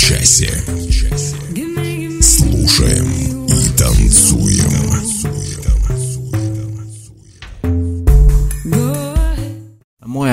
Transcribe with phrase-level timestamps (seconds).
[0.00, 0.64] Часе.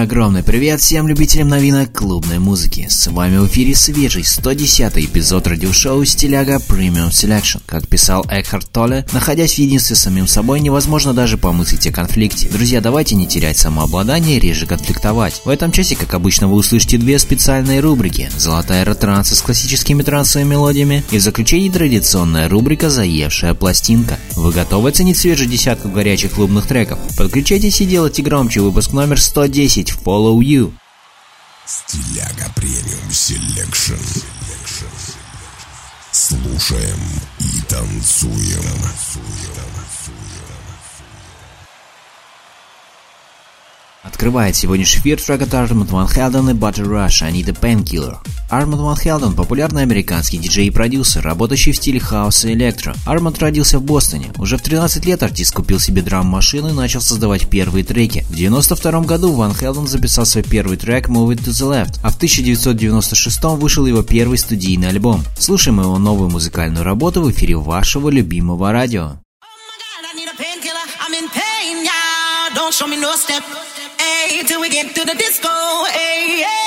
[0.07, 2.87] Огромный привет всем любителям новинок клубной музыки.
[2.89, 7.61] С вами в эфире свежий 110 эпизод радиошоу Стиляга Premium Selection.
[7.65, 12.47] Как писал Экхард Толле, находясь в единстве с самим собой, невозможно даже помыслить о конфликте.
[12.47, 15.41] Друзья, давайте не терять самообладание и реже конфликтовать.
[15.43, 18.29] В этом часе, как обычно, вы услышите две специальные рубрики.
[18.37, 24.17] Золотая ретранса с классическими трансовыми мелодиями и в заключении традиционная рубрика «Заевшая пластинка».
[24.35, 26.97] Вы готовы оценить свежую десятку горячих клубных треков?
[27.17, 30.73] Подключайтесь и делайте громче выпуск номер 110 Follow You.
[31.65, 33.95] Стиляга Premium Selection.
[36.11, 36.99] Слушаем
[37.39, 38.63] и танцуем.
[44.03, 48.17] Открывает сегодняшний эфир трек от Armand Van Helden и Butter Rush «I Need a Painkiller».
[48.49, 52.95] Арманд Ван Хелден– популярный американский диджей и продюсер, работающий в стиле хауса и электро.
[53.05, 54.31] Арманд родился в Бостоне.
[54.37, 58.25] Уже в 13 лет артист купил себе драм-машину и начал создавать первые треки.
[58.29, 62.09] В 92 году Ван Хелден записал свой первый трек «Move It to the Left», а
[62.09, 65.25] в 1996 вышел его первый студийный альбом.
[65.37, 69.17] Слушаем его новую музыкальную работу в эфире вашего любимого радио.
[72.55, 72.87] Don't show
[74.27, 75.49] till we get to the disco.
[75.85, 76.66] Hey, hey.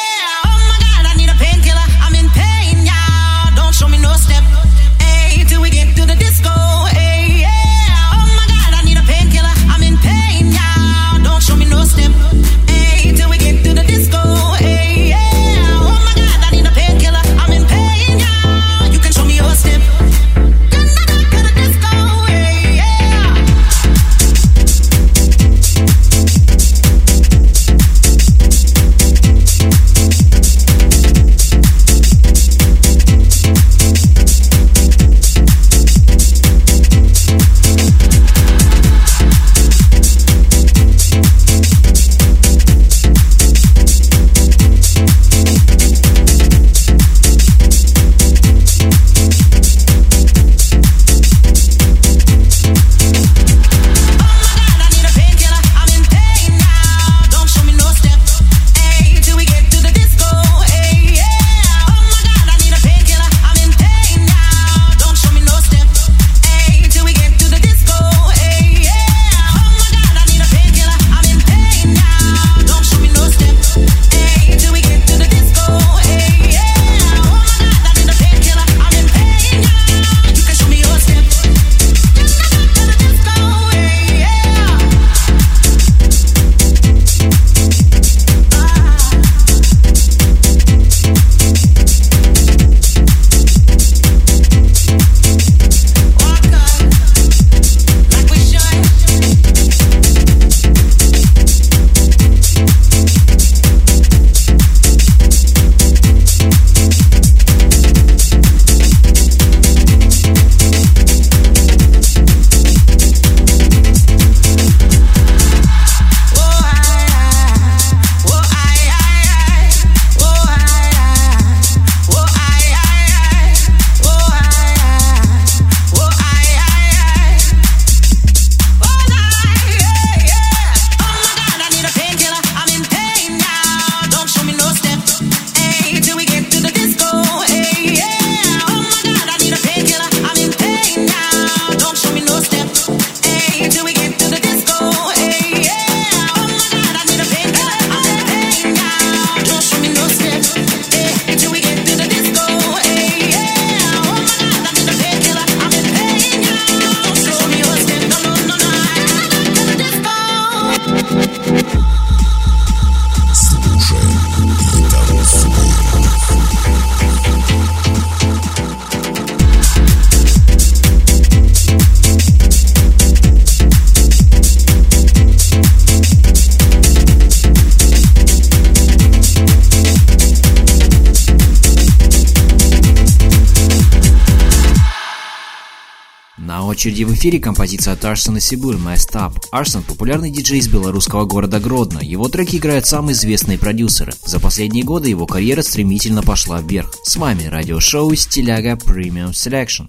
[186.81, 189.35] Очереди в эфире композиция от Арсена Сибуль «Messed Up».
[189.53, 191.99] Арсен– популярный диджей из белорусского города Гродно.
[191.99, 194.15] Его треки играют самые известные продюсеры.
[194.25, 196.95] За последние годы его карьера стремительно пошла вверх.
[197.05, 199.89] С вами радиошоу «Стиляга Premium Selection».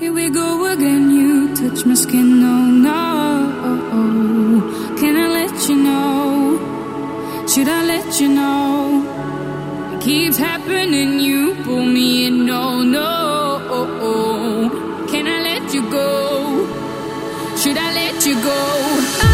[0.00, 3.42] Here we go again, you touch my skin, no, no.
[4.98, 6.58] Can I let you know?
[7.46, 9.04] Should I let you know?
[9.94, 14.31] It keeps happening, you pull me in, no, no.
[18.26, 19.31] You go?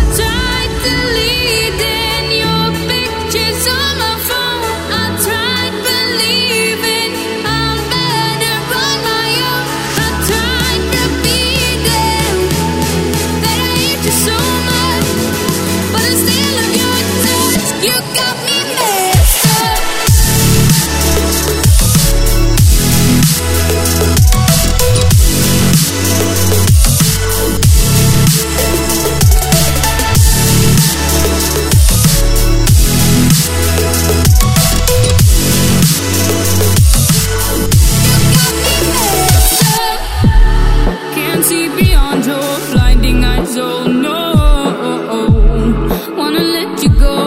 [46.96, 47.17] Go.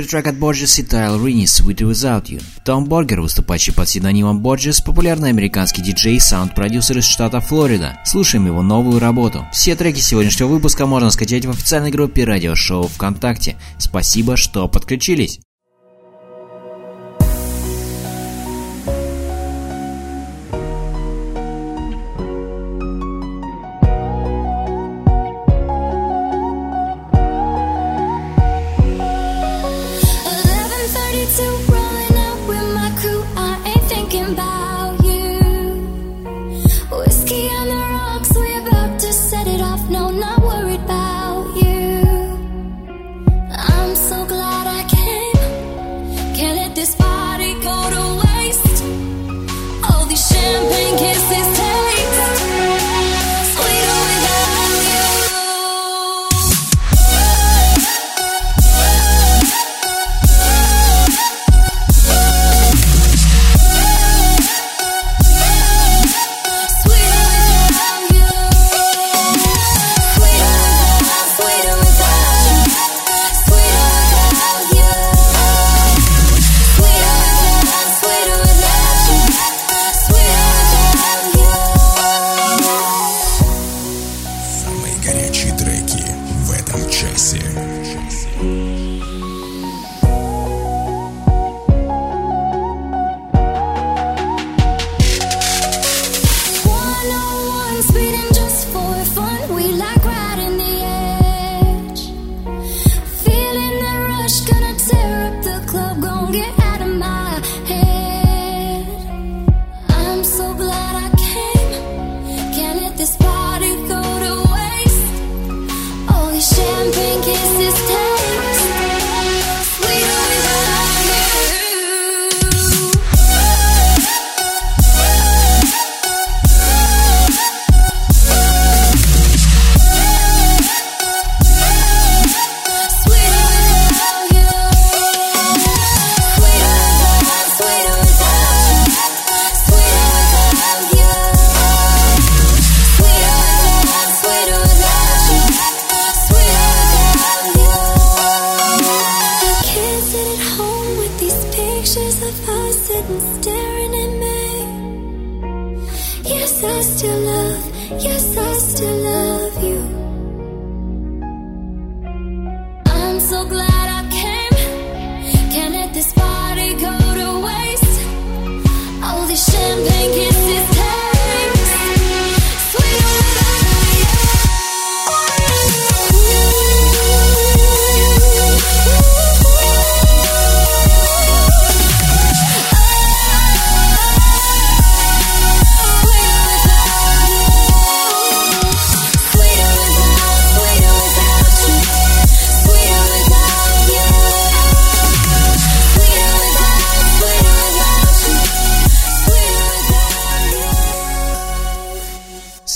[0.00, 2.42] Эфир трек от Борджес и Тайл Рини «Sweet Without You».
[2.64, 7.98] Том Боргер, выступающий под псевдонимом Борджес, популярный американский диджей и саунд-продюсер из штата Флорида.
[8.04, 9.46] Слушаем его новую работу.
[9.52, 13.56] Все треки сегодняшнего выпуска можно скачать в официальной группе радиошоу ВКонтакте.
[13.78, 15.40] Спасибо, что подключились.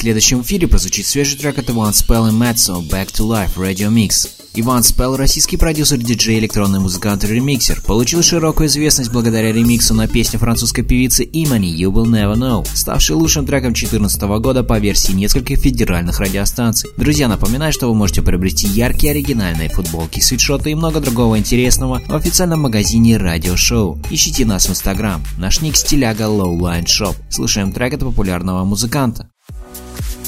[0.05, 4.29] Следующем эфире прозвучит свежий трек от Иван Spell и Mezzo «Back to Life» Radio Mix.
[4.53, 10.07] Иван Спелл, российский продюсер, диджей, электронный музыкант и ремиксер, получил широкую известность благодаря ремиксу на
[10.07, 15.13] песню французской певицы Имани «You Will Never Know», ставшей лучшим треком 2014 года по версии
[15.13, 16.91] нескольких федеральных радиостанций.
[16.99, 22.15] Друзья, напоминаю, что вы можете приобрести яркие оригинальные футболки, свитшоты и много другого интересного в
[22.15, 23.99] официальном магазине Радио Шоу.
[24.11, 25.25] Ищите нас в Инстаграм.
[25.39, 27.17] Наш ник стиляга Lowline Shop.
[27.31, 29.31] Слушаем трек от популярного музыканта.
[29.75, 30.24] Thank you.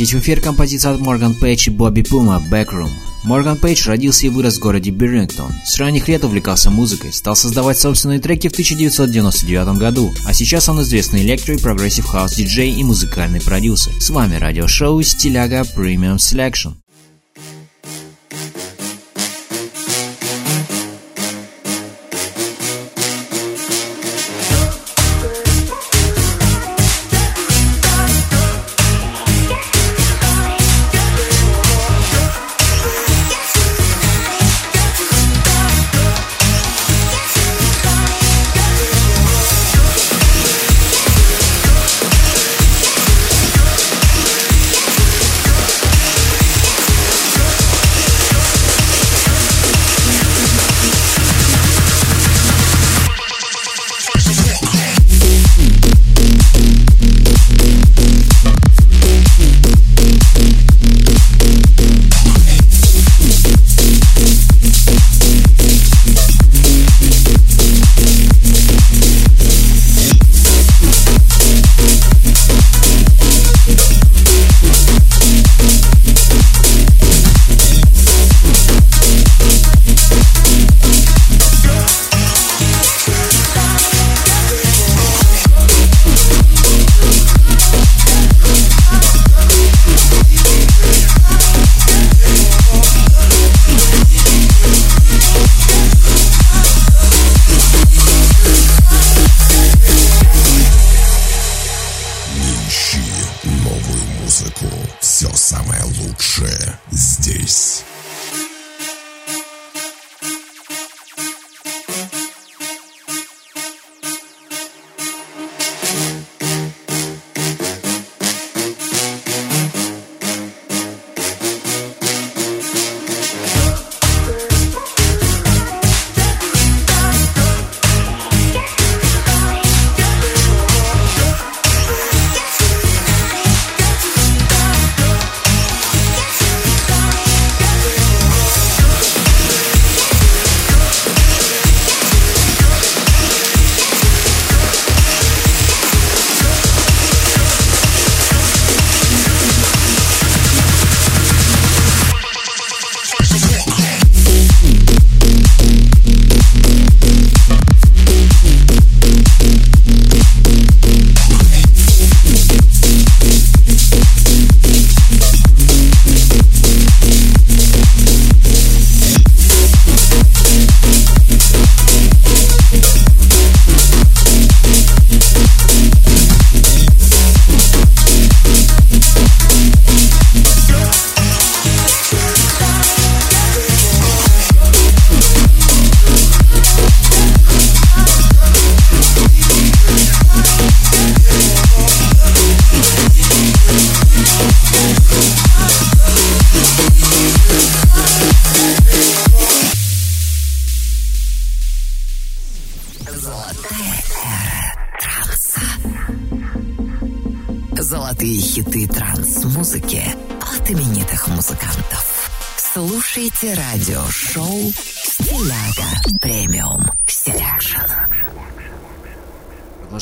[0.00, 2.88] Готов запустить в эфир композицию от Морган Пейдж и Бобби Пума «Backroom».
[3.22, 5.52] Морган Пейдж родился и вырос в городе Берлингтон.
[5.66, 10.80] С ранних лет увлекался музыкой, стал создавать собственные треки в 1999 году, а сейчас он
[10.80, 13.92] известный электро и progressive house диджей и музыкальный продюсер.
[14.00, 16.79] С вами радиошоу «Стиляга Premium Selection».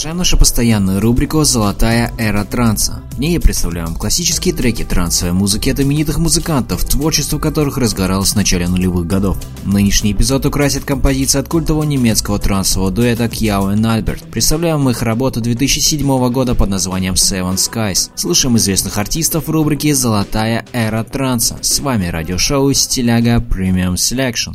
[0.08, 3.02] Продолжаем нашу постоянную рубрику «Золотая эра транса».
[3.12, 8.32] В ней я представляю вам классические треки трансовой музыки от именитых музыкантов, творчество которых разгоралось
[8.32, 9.36] в начале нулевых годов.
[9.66, 14.22] Нынешний эпизод украсит композиция от культового немецкого трансового дуэта Кьяо и Альберт.
[14.30, 18.10] Представляем их работу 2007 года под названием Seven Skies.
[18.14, 21.58] Слушаем известных артистов в рубрике «Золотая эра транса».
[21.60, 24.54] С вами радиошоу «Стиляга Premium Selection».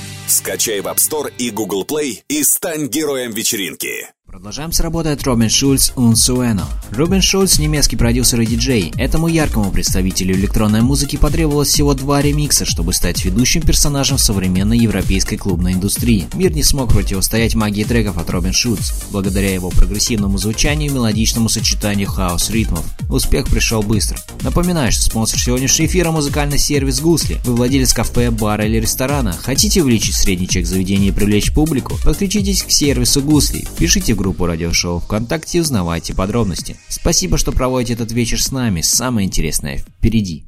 [0.31, 4.07] Скачай в App Store и Google Play и стань героем вечеринки.
[4.41, 6.63] Продолжаем с работой от Робин Шульц «Un Sueno».
[6.89, 8.91] Робин Шульц– немецкий продюсер и диджей.
[8.97, 15.35] Этому яркому представителю электронной музыки потребовалось всего два ремикса, чтобы стать ведущим персонажем современной европейской
[15.35, 16.27] клубной индустрии.
[16.33, 21.47] Мир не смог противостоять магии треков от Робин Шульц, благодаря его прогрессивному звучанию и мелодичному
[21.47, 22.83] сочетанию хаос-ритмов.
[23.11, 24.17] Успех пришел быстро.
[24.41, 27.37] Напоминаю, что спонсор сегодняшнего эфира– музыкальный сервис «Гусли».
[27.45, 29.33] Вы владелец кафе, бара или ресторана.
[29.33, 31.99] Хотите увеличить средний чек заведения и привлечь публику?
[32.03, 33.67] Подключитесь к сервису «Гусли».
[33.77, 36.77] Пишите в группу группу радиошоу ВКонтакте и узнавайте подробности.
[36.87, 38.79] Спасибо, что проводите этот вечер с нами.
[38.79, 40.45] Самое интересное впереди.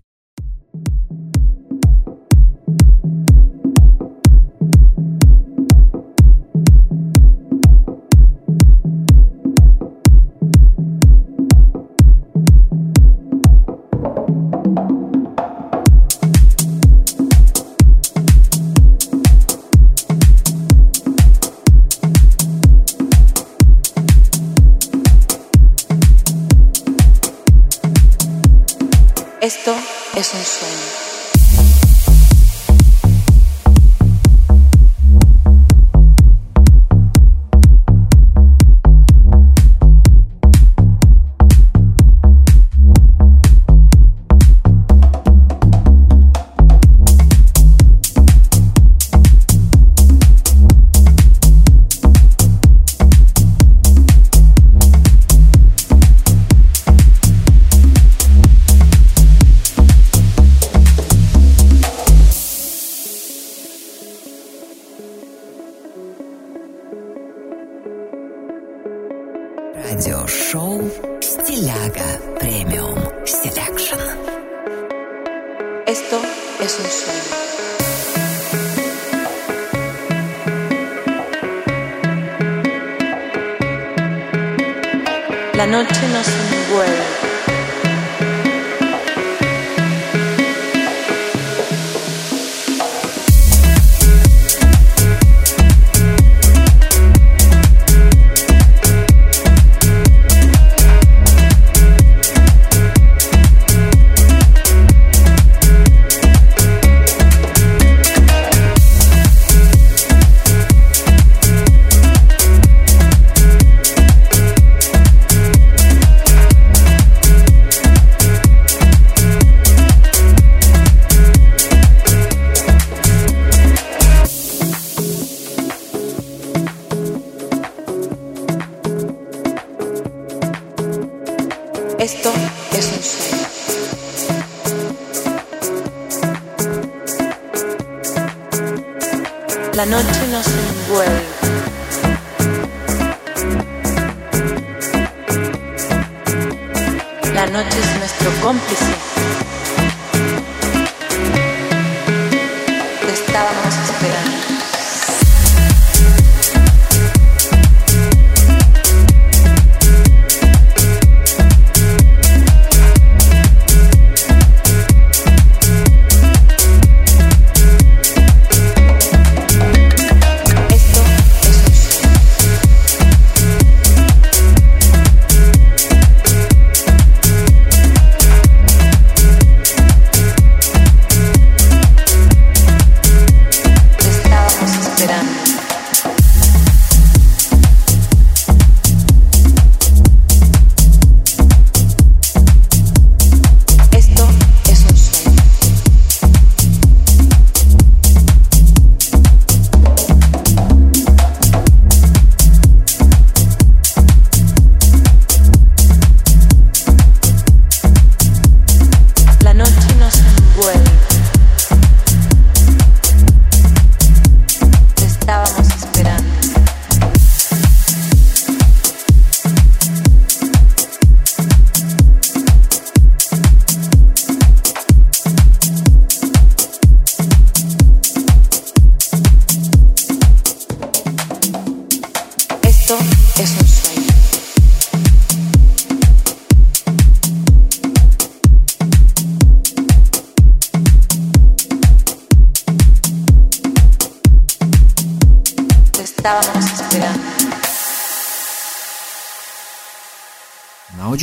[29.65, 29.77] Esto
[30.17, 30.82] es un sueño.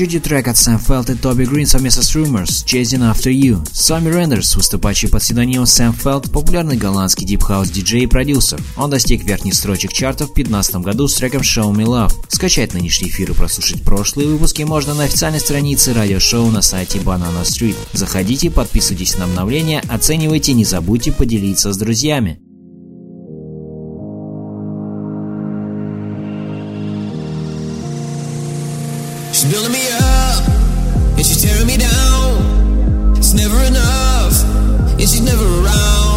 [0.00, 3.68] Очереди трек от Sam Feldt и Toby Green совместно с Rumors Chasing After You.
[3.70, 8.58] Сэмми Рендерс, выступающий под псевдонимом Sam Feldt, популярный голландский deep house диджей и продюсер.
[8.78, 12.14] Он достиг верхних строчек чартов в 2015 году с треком Show Me Love.
[12.28, 17.42] Скачать нынешний эфир и прослушать прошлые выпуски можно на официальной странице радиошоу на сайте Banana
[17.42, 17.76] Street.
[17.92, 22.40] Заходите, подписывайтесь на обновления, оценивайте, не забудьте поделиться с друзьями.
[29.32, 29.89] She's building me
[33.40, 34.44] never enough,
[34.92, 36.09] and she's never around.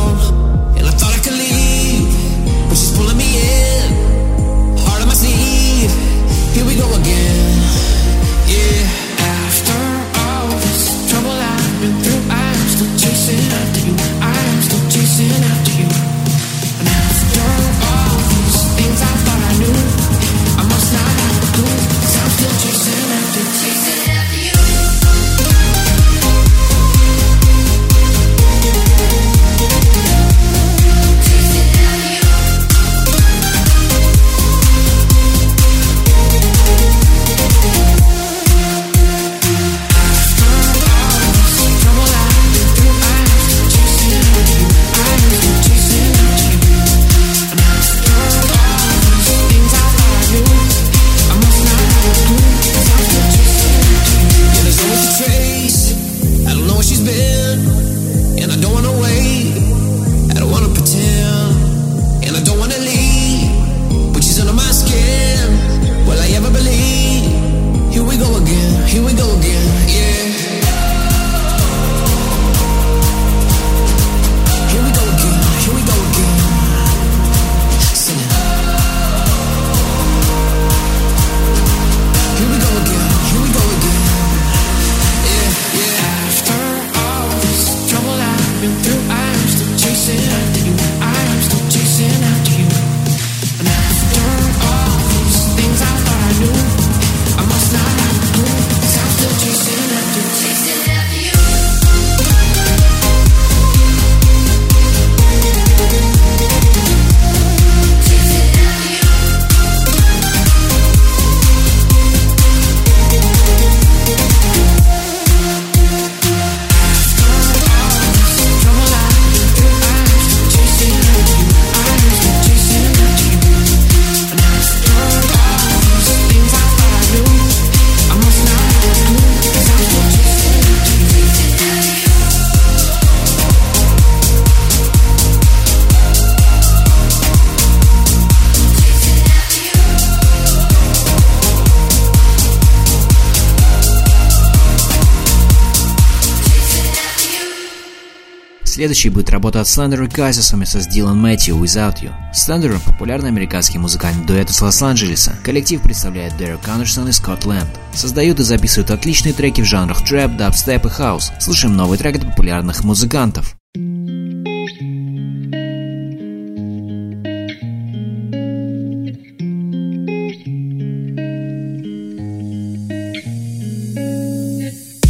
[148.83, 152.11] Следующий будет работа от Slander и Kaiser совместно с Дилан Мэтью Without You.
[152.33, 155.37] Slander – популярный американский музыкальный дуэт из Лос-Анджелеса.
[155.41, 157.69] Коллектив представляет Дерек Андерсон и Скотт Лэнд.
[157.93, 161.31] Создают и записывают отличные треки в жанрах трэп, дабстеп и хаус.
[161.39, 163.55] Слушаем новый трек от популярных музыкантов.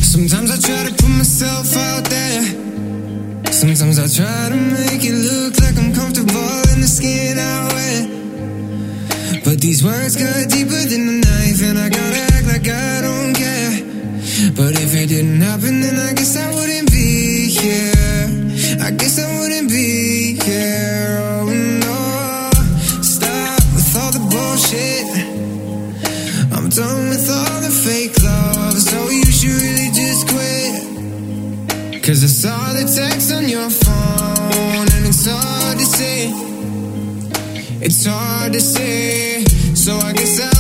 [0.03, 2.52] Sometimes I try to put myself out there.
[3.63, 9.41] Sometimes I try to make it look like I'm comfortable in the skin I wear.
[9.45, 13.33] But these words cut deeper than a knife, and I gotta act like I don't
[13.33, 14.51] care.
[14.51, 18.27] But if it didn't happen, then I guess I wouldn't be here.
[18.83, 21.12] I guess I wouldn't be here.
[32.03, 36.31] Cause I saw the text on your phone, and it's hard to say.
[37.79, 40.52] It's hard to say, so I guess I'll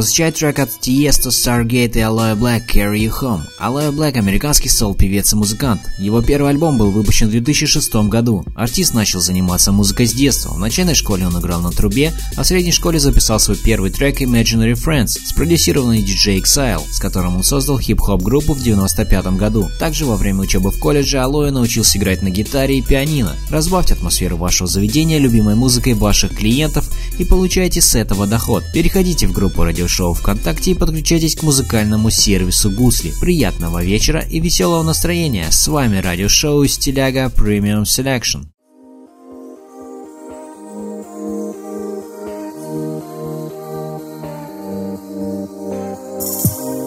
[0.00, 3.42] Прозвучать трек от Tiesto, Stargate и Aloe Black Carry You Home.
[3.60, 5.82] Aloe Black– американский сол-певец и музыкант.
[5.98, 8.42] Его первый альбом был выпущен в 2006 году.
[8.54, 10.54] Артист начал заниматься музыкой с детства.
[10.54, 14.22] В начальной школе он играл на трубе, а в средней школе записал свой первый трек
[14.22, 19.68] Imaginary Friends, спродюсированный DJ Exile, с которым он создал хип-хоп группу в 95 году.
[19.78, 23.36] Также во время учебы в колледже Aloe научился играть на гитаре и пианино.
[23.50, 26.88] Разбавьте атмосферу вашего заведения любимой музыкой ваших клиентов
[27.20, 28.64] и получайте с этого доход.
[28.72, 33.12] Переходите в группу радиошоу ВКонтакте и подключайтесь к музыкальному сервису Гусли.
[33.20, 35.50] Приятного вечера и веселого настроения.
[35.50, 38.46] С вами радиошоу Стиляга Premium Selection.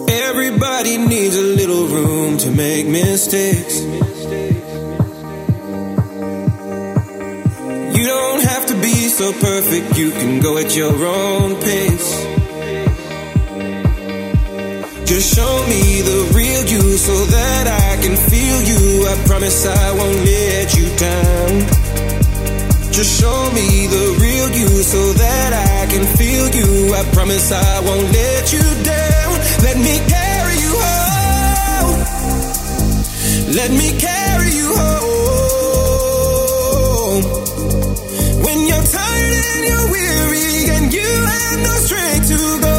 [0.08, 4.03] Everybody needs a little room to make mistakes.
[9.14, 12.10] So perfect, you can go at your own pace.
[15.06, 19.06] Just show me the real you so that I can feel you.
[19.06, 21.52] I promise I won't let you down.
[22.90, 26.94] Just show me the real you so that I can feel you.
[26.94, 29.32] I promise I won't let you down.
[29.62, 32.00] Let me carry you home.
[33.54, 35.13] Let me carry you home.
[39.54, 40.46] And you're weary
[40.76, 42.73] and you have no strength to go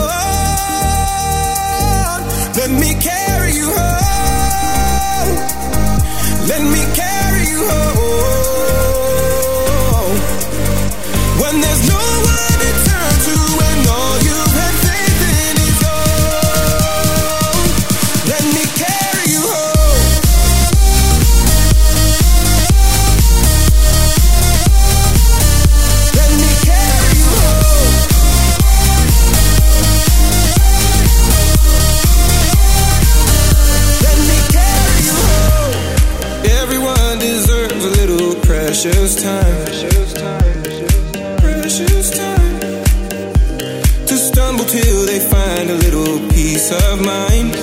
[44.76, 47.54] till they find a little peace of mind.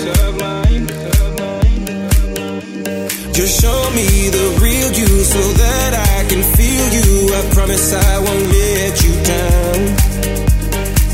[3.39, 7.11] Just show me the real you so that I can feel you.
[7.39, 9.79] I promise I won't let you down.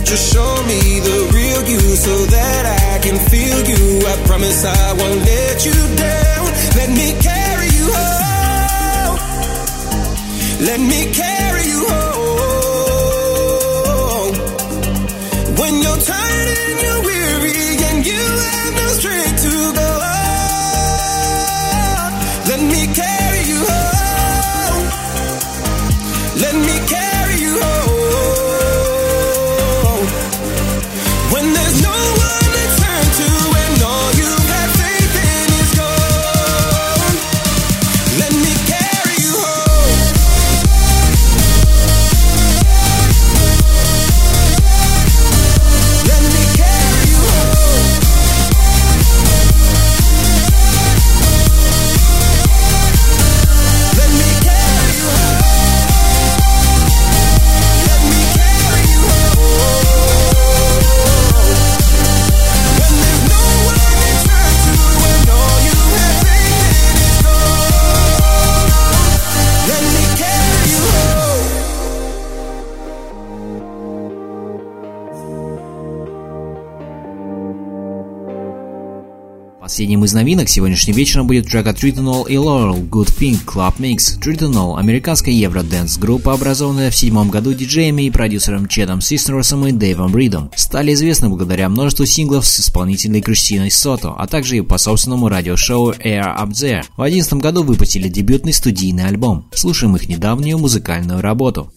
[0.05, 3.85] Just show me the real you so that I can feel you.
[4.13, 6.47] I promise I won't let you down.
[6.81, 9.19] Let me carry you home.
[10.69, 11.98] Let me carry you home.
[79.79, 84.21] Последним из новинок сегодняшним вечером будет трек от Tritonol и Laurel Good Thing Club Mix.
[84.21, 90.11] Tritonol– американская евро-дэнс группа, образованная в седьмом году диджеями и продюсером Чедом Систерсом и Дэйвом
[90.11, 90.51] Бридом.
[90.57, 95.93] Стали известны благодаря множеству синглов с исполнительной Кристиной Сото, а также и по собственному радиошоу
[95.93, 96.83] Air Up There.
[96.97, 99.47] В 2011 году выпустили дебютный студийный альбом.
[99.55, 101.73] Слушаем их недавнюю музыкальную работу.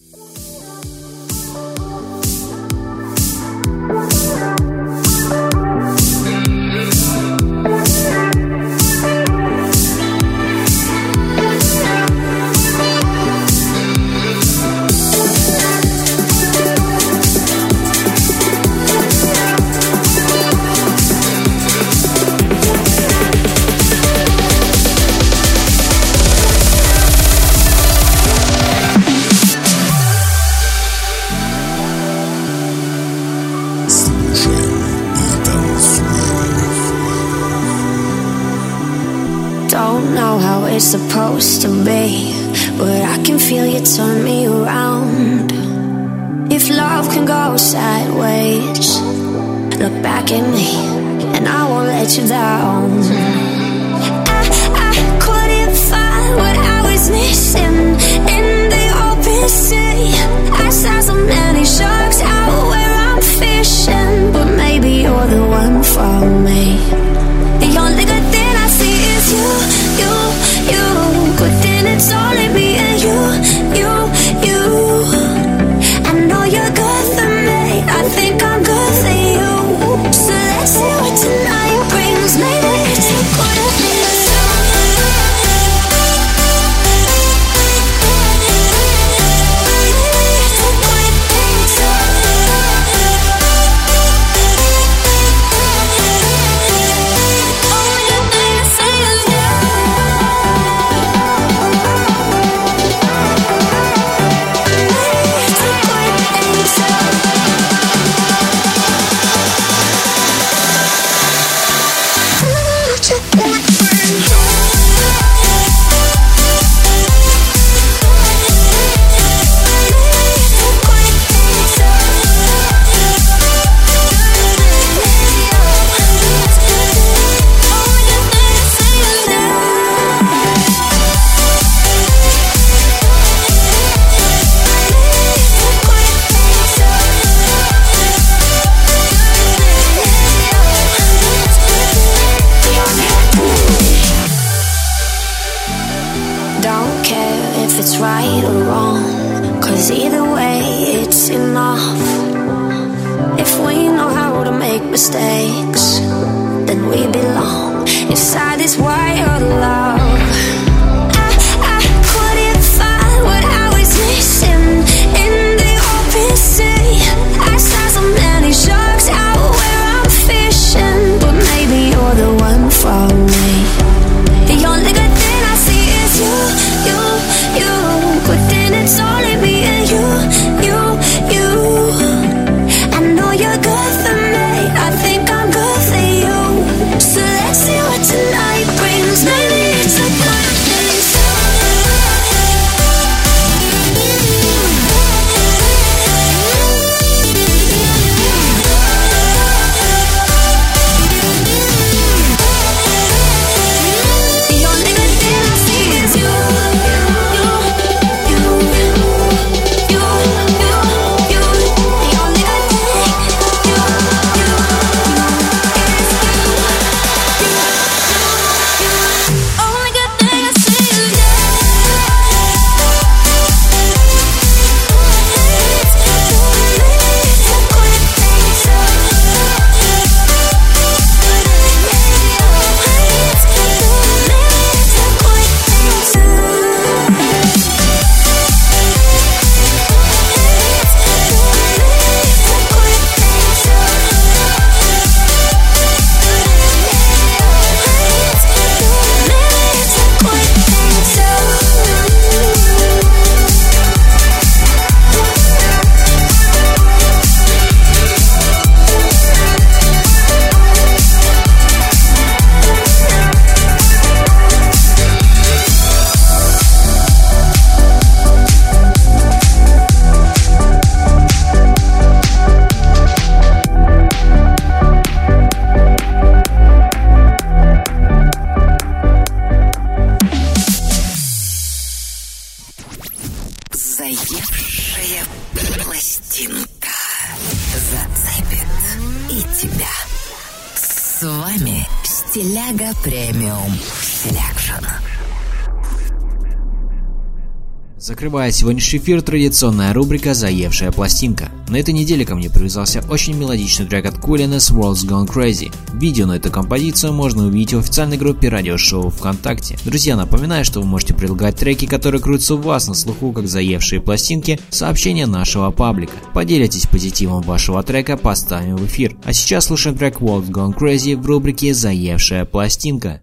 [298.22, 301.50] Открывая сегодняшний эфир, традиционная рубрика «Заевшая пластинка».
[301.66, 305.74] На этой неделе ко мне привязался очень мелодичный трек от Кулина с World's Gone Crazy.
[305.92, 309.76] Видео на эту композицию можно увидеть в официальной группе радиошоу ВКонтакте.
[309.84, 314.00] Друзья, напоминаю, что вы можете предлагать треки, которые крутятся у вас на слуху, как «Заевшие
[314.00, 316.12] пластинки», сообщения нашего паблика.
[316.32, 319.16] Поделитесь позитивом вашего трека, поставим в эфир.
[319.24, 323.22] А сейчас слушаем трек World's Gone Crazy в рубрике «Заевшая пластинка».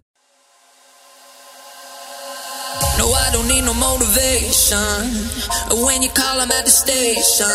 [2.98, 3.59] No, I don't need
[4.50, 7.46] When you call, I'm at the station.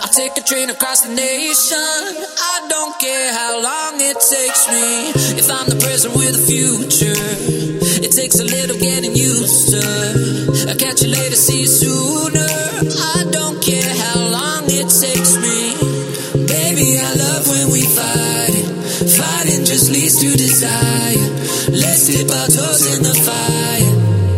[0.00, 1.76] I'll take a train across the nation.
[1.76, 5.12] I don't care how long it takes me.
[5.36, 7.20] If I'm the present with the future,
[8.00, 10.72] it takes a little getting used to.
[10.72, 12.48] I'll catch you later, see you sooner.
[12.48, 15.76] I don't care how long it takes me.
[16.48, 18.64] Baby, I love when we fight.
[19.04, 21.28] Fighting just leads to desire.
[21.76, 24.35] Let's dip our toes in the fire.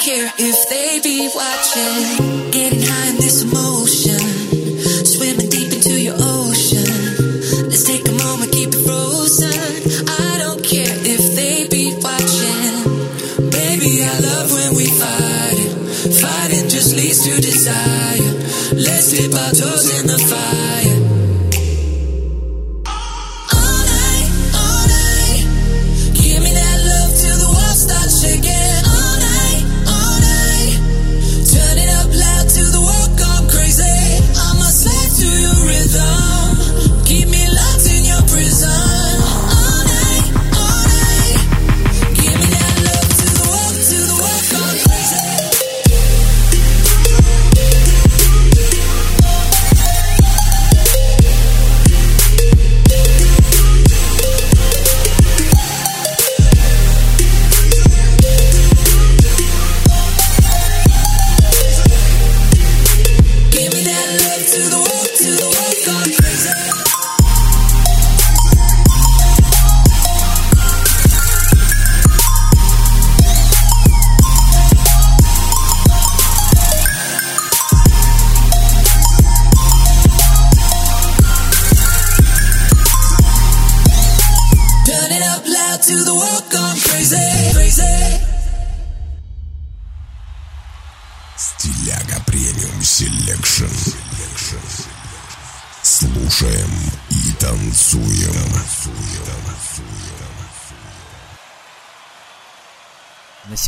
[0.00, 2.29] Care if they be watching.